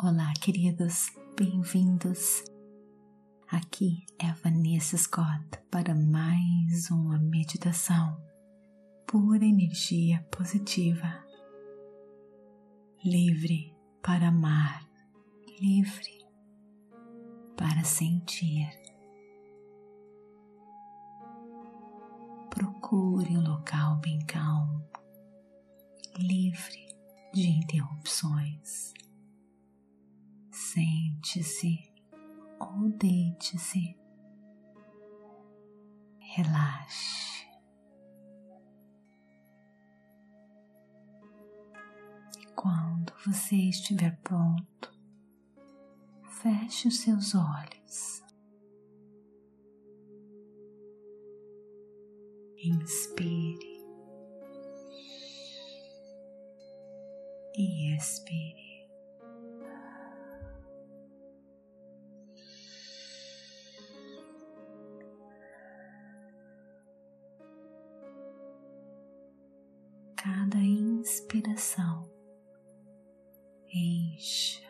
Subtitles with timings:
[0.00, 2.44] Olá, queridos, bem-vindos.
[3.50, 8.16] Aqui é a Vanessa Scott para mais uma meditação
[9.08, 11.26] pura energia positiva,
[13.04, 14.88] livre para amar,
[15.60, 16.24] livre
[17.56, 18.70] para sentir.
[22.50, 24.80] Procure um local bem calmo,
[26.16, 26.86] livre
[27.34, 28.94] de interrupções
[31.38, 31.92] Sente-se
[32.58, 33.96] ou deite-se.
[36.18, 37.46] Relaxe.
[42.40, 44.92] E quando você estiver pronto,
[46.42, 48.22] feche os seus olhos.
[52.56, 53.78] Inspire
[57.54, 58.67] e expire.
[70.30, 72.06] Cada inspiração
[73.72, 74.62] encha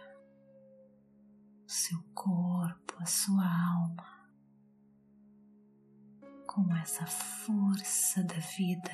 [1.67, 4.31] o seu corpo, a sua alma
[6.47, 8.93] com essa força da vida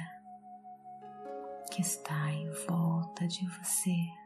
[1.70, 4.23] que está em volta de você.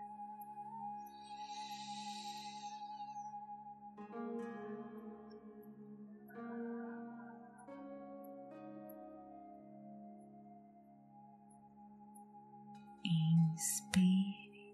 [13.58, 14.72] Inspire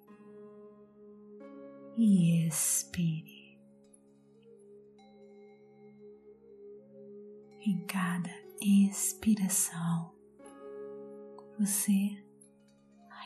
[1.97, 3.59] e expire.
[7.67, 8.29] Em cada
[8.61, 10.15] expiração,
[11.59, 12.23] você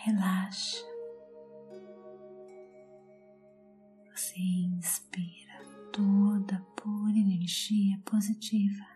[0.05, 0.87] relaxa.
[4.15, 5.61] Você inspira
[5.93, 8.87] toda pura energia positiva,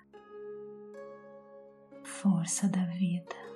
[2.04, 3.51] força da vida.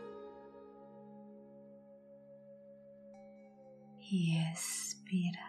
[4.10, 5.44] E expira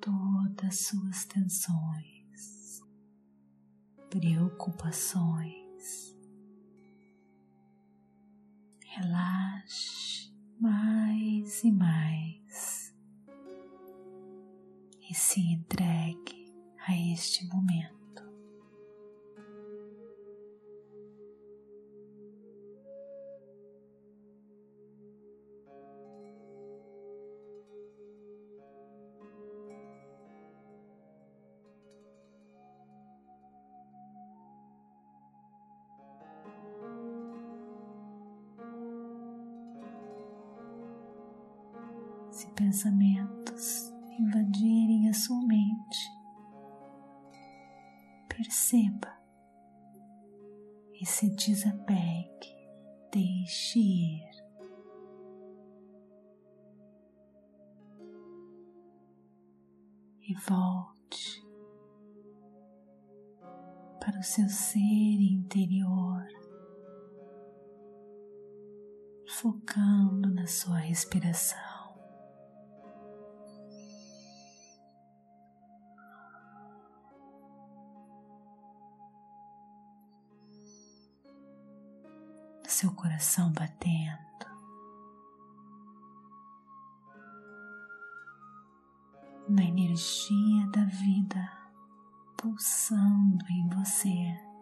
[0.00, 2.80] todas as suas tensões,
[4.08, 6.16] preocupações.
[8.86, 12.96] Relaxe mais e mais
[15.10, 16.54] e se entregue
[16.86, 17.95] a este momento.
[42.36, 45.98] Se pensamentos invadirem a sua mente,
[48.28, 49.10] perceba
[51.00, 52.54] e se desapegue,
[53.10, 54.30] deixe ir.
[60.28, 61.42] E volte
[63.98, 64.78] para o seu ser
[65.22, 66.26] interior,
[69.26, 71.65] focando na sua respiração.
[83.26, 84.16] Coração batendo.
[89.48, 91.50] Na energia da vida
[92.36, 94.55] pulsando em você.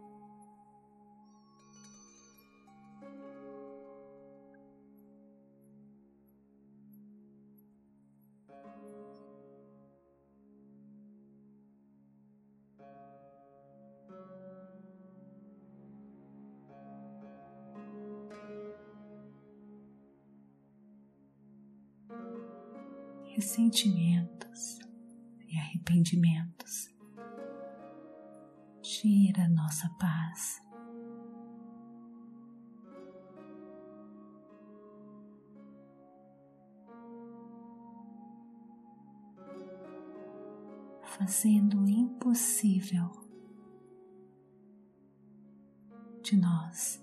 [23.34, 24.78] Ressentimentos
[25.48, 26.88] e arrependimentos.
[28.80, 30.62] Tira nossa paz.
[41.02, 43.10] Fazendo o impossível
[46.22, 47.02] de nós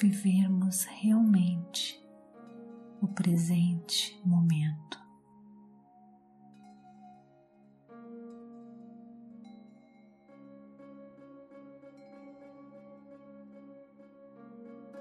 [0.00, 1.99] vivermos realmente
[3.00, 5.00] o presente momento.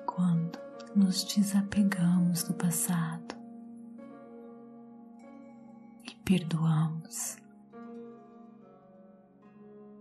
[0.06, 0.60] Quando
[0.96, 3.36] nos desapegamos do passado
[6.06, 7.38] e perdoamos,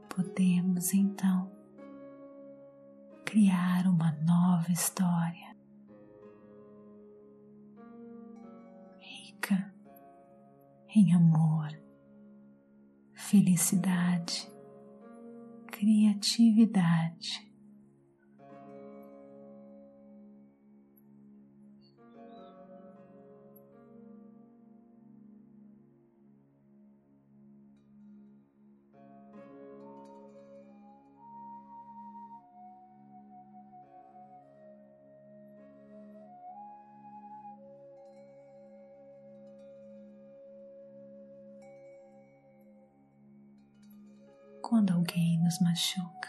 [0.08, 1.50] podemos então
[3.24, 5.47] criar uma nova história
[10.94, 11.68] em amor,
[13.14, 14.50] felicidade,
[15.66, 17.46] criatividade
[44.68, 46.28] quando alguém nos machuca.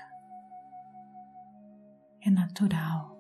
[2.22, 3.20] É natural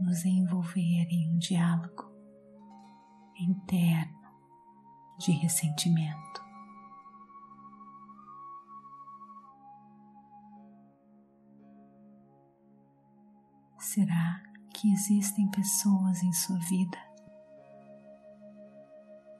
[0.00, 2.10] nos envolver em um diálogo
[3.38, 4.22] interno
[5.18, 6.42] de ressentimento.
[13.78, 14.42] Será
[14.72, 16.98] que existem pessoas em sua vida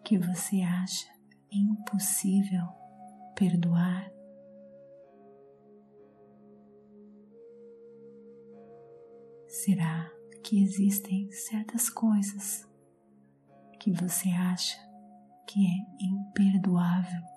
[0.05, 1.14] que você acha
[1.59, 2.67] impossível
[3.35, 4.11] perdoar.
[9.49, 10.11] Será
[10.43, 12.69] que existem certas coisas
[13.81, 14.79] que você acha
[15.47, 17.34] que é imperdoável?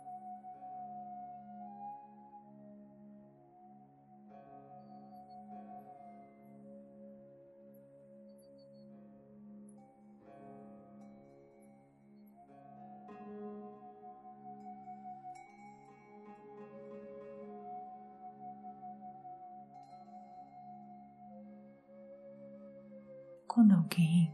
[23.57, 24.31] Quando alguém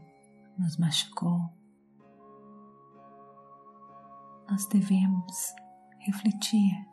[0.58, 1.50] nos machucou,
[4.46, 5.54] nós devemos
[6.00, 6.86] refletir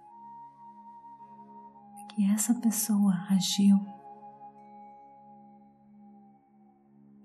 [2.07, 3.77] que essa pessoa agiu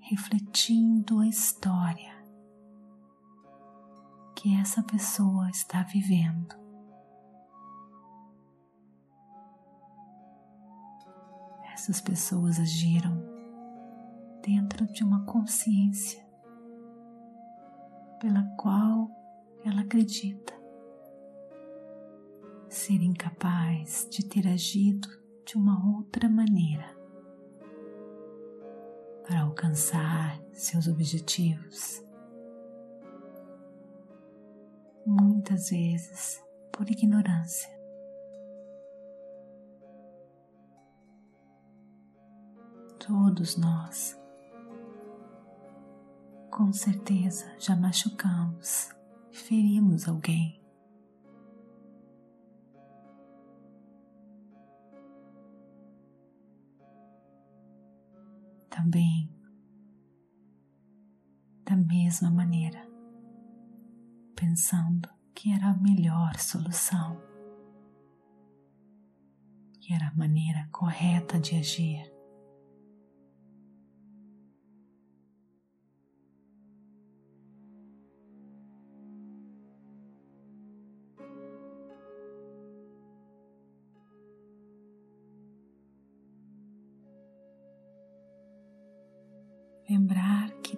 [0.00, 2.12] refletindo a história
[4.34, 6.52] que essa pessoa está vivendo.
[11.72, 13.25] Essas pessoas agiram
[14.46, 16.24] dentro de uma consciência
[18.20, 19.10] pela qual
[19.64, 20.54] ela acredita
[22.68, 25.08] ser incapaz de ter agido
[25.44, 26.96] de uma outra maneira
[29.24, 32.04] para alcançar seus objetivos.
[35.04, 36.40] Muitas vezes
[36.70, 37.74] por ignorância.
[42.98, 44.25] Todos nós
[46.56, 48.88] com certeza já machucamos,
[49.30, 50.58] ferimos alguém.
[58.70, 59.30] Também,
[61.62, 62.88] da mesma maneira,
[64.34, 67.20] pensando que era a melhor solução,
[69.78, 72.15] que era a maneira correta de agir.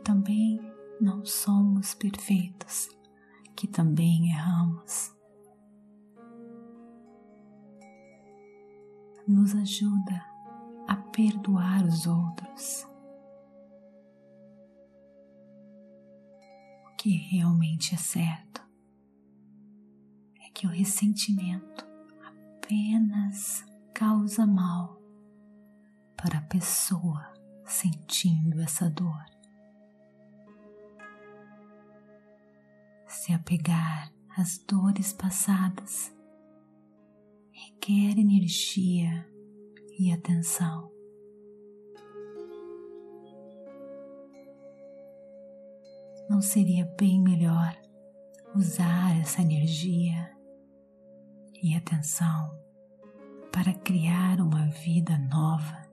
[0.09, 0.59] Também
[0.99, 2.89] não somos perfeitos,
[3.55, 5.15] que também erramos.
[9.27, 10.25] Nos ajuda
[10.89, 12.89] a perdoar os outros.
[16.87, 18.63] O que realmente é certo
[20.41, 21.87] é que o ressentimento
[22.27, 23.63] apenas
[23.93, 25.03] causa mal
[26.17, 27.31] para a pessoa
[27.67, 29.38] sentindo essa dor.
[33.09, 36.15] Se apegar às dores passadas
[37.51, 39.27] requer energia
[39.99, 40.93] e atenção.
[46.31, 47.77] Não seria bem melhor
[48.55, 50.31] usar essa energia
[51.63, 52.57] e atenção
[53.51, 55.89] para criar uma vida nova?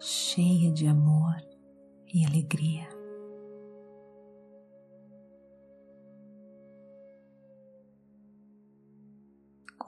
[0.00, 1.36] cheia de amor
[2.12, 2.97] e alegria.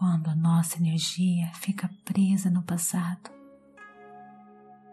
[0.00, 3.30] Quando a nossa energia fica presa no passado,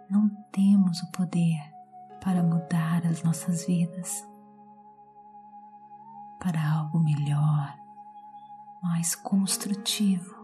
[0.10, 1.62] não temos o poder
[2.22, 4.22] para mudar as nossas vidas.
[6.42, 7.74] para algo melhor,
[8.84, 10.36] mais construtivo.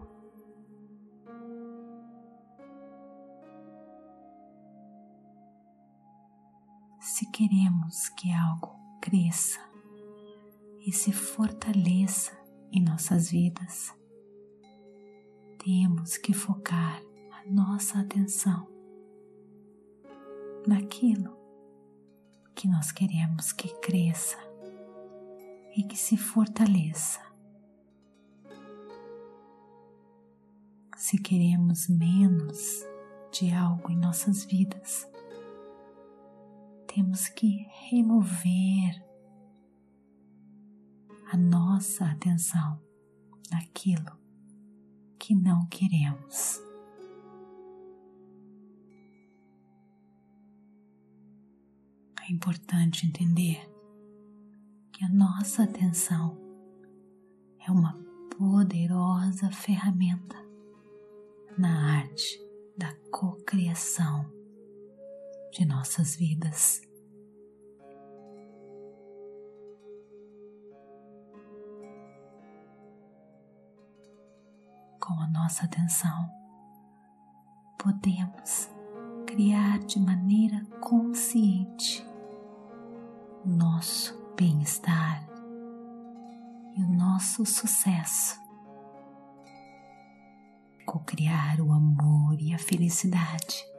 [6.98, 9.60] Se queremos que algo cresça
[10.86, 12.32] e se fortaleça
[12.72, 13.94] em nossas vidas,
[15.64, 17.00] temos que focar
[17.32, 18.68] a nossa atenção
[20.66, 21.38] naquilo
[22.54, 24.36] que nós queremos que cresça
[25.74, 27.18] e que se fortaleça.
[30.98, 32.84] Se queremos menos
[33.32, 35.08] de algo em nossas vidas,
[36.86, 39.02] temos que remover
[41.32, 42.78] a nossa atenção
[43.50, 44.23] naquilo
[45.24, 46.60] que não queremos.
[52.28, 53.66] É importante entender
[54.92, 56.38] que a nossa atenção
[57.66, 57.94] é uma
[58.36, 60.36] poderosa ferramenta
[61.56, 62.38] na arte
[62.76, 64.30] da cocriação
[65.52, 66.82] de nossas vidas.
[75.06, 76.30] Com a nossa atenção,
[77.76, 78.70] podemos
[79.26, 82.02] criar de maneira consciente
[83.44, 85.22] nosso bem-estar
[86.74, 88.40] e o nosso sucesso.
[90.86, 93.73] Co-criar o amor e a felicidade.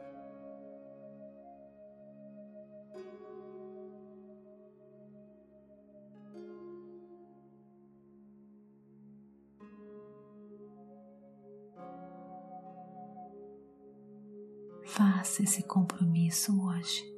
[15.36, 17.14] Faça esse compromisso hoje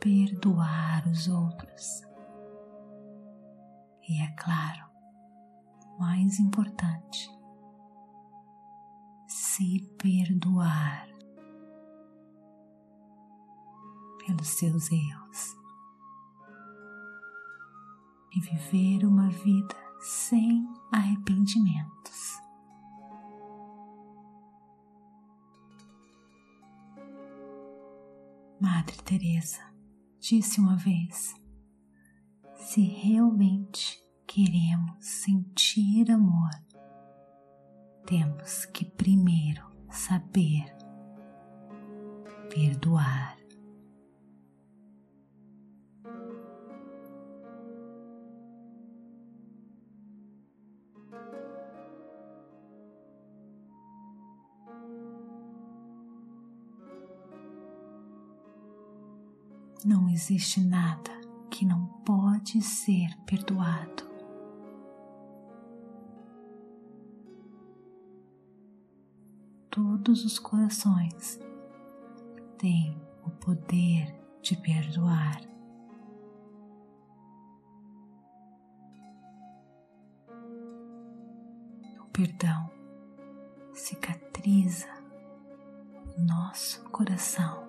[0.00, 2.02] perdoar os outros.
[4.08, 4.84] E é claro,
[5.96, 7.30] mais importante,
[9.28, 11.06] se perdoar
[14.26, 15.56] pelos seus erros
[18.34, 22.43] e viver uma vida sem arrependimentos.
[28.64, 29.60] Madre Teresa
[30.18, 31.34] disse uma vez:
[32.54, 36.48] se realmente queremos sentir amor,
[38.06, 40.64] temos que primeiro saber
[42.48, 43.43] perdoar.
[59.84, 61.10] Não existe nada
[61.50, 64.02] que não pode ser perdoado.
[69.70, 71.38] Todos os corações
[72.56, 75.42] têm o poder de perdoar.
[82.00, 82.70] O perdão
[83.74, 84.88] cicatriza
[86.16, 87.63] o nosso coração.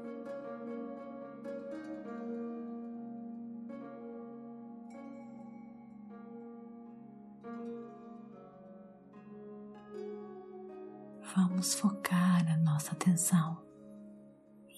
[11.35, 13.61] Vamos focar a nossa atenção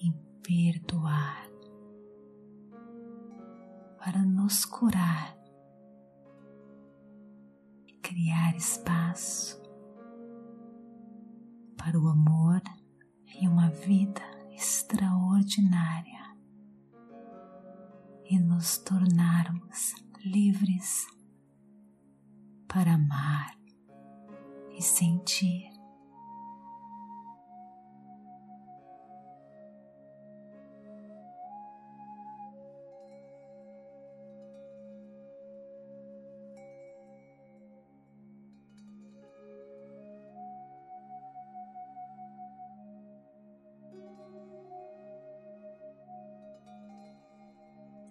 [0.02, 0.12] em
[0.42, 1.48] perdoar
[3.96, 5.38] para nos curar
[7.86, 9.62] e criar espaço
[11.76, 12.60] para o amor
[13.40, 16.36] e uma vida extraordinária
[18.24, 21.06] e nos tornarmos livres
[22.66, 23.56] para amar
[24.76, 25.67] e sentir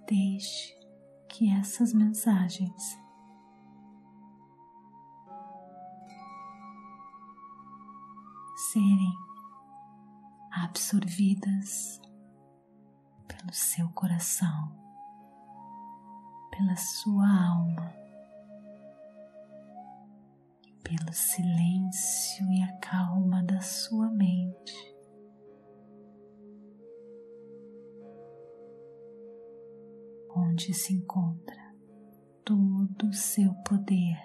[0.07, 0.73] Deixe
[1.27, 2.97] que essas mensagens
[8.71, 9.13] serem
[10.49, 11.99] absorvidas
[13.27, 14.71] pelo seu coração,
[16.51, 17.93] pela sua alma,
[20.83, 24.96] pelo silêncio e a calma da sua mente.
[30.57, 31.75] Onde se encontra
[32.43, 34.17] todo o seu poder.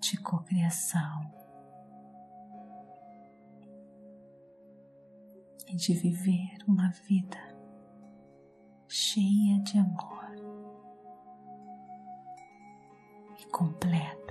[0.00, 1.32] De cocriação
[5.68, 7.38] e de viver uma vida
[8.88, 10.34] cheia de amor
[13.38, 14.23] e completa.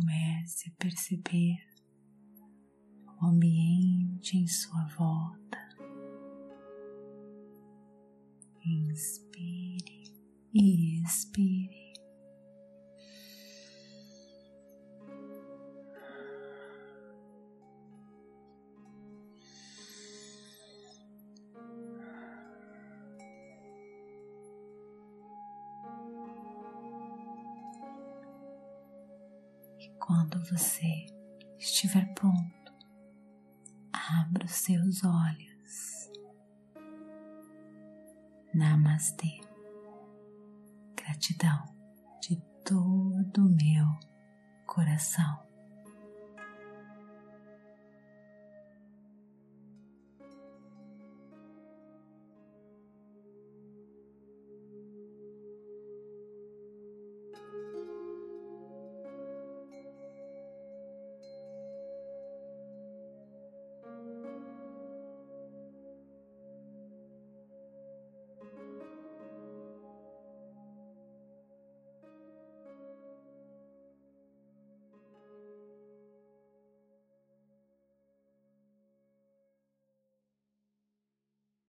[0.00, 1.58] Comece a perceber
[3.20, 5.58] o ambiente em sua volta.
[8.64, 10.04] Inspire
[10.54, 11.79] e expire.
[30.10, 31.06] Quando você
[31.56, 32.72] estiver pronto,
[33.92, 36.10] abra os seus olhos.
[38.52, 39.40] Namastê.
[40.96, 41.64] Gratidão
[42.20, 43.86] de todo o meu
[44.66, 45.49] coração.